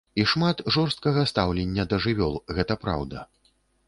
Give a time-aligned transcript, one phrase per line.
[0.21, 3.27] І шмат жорсткага стаўлення да жывёл, гэта праўда.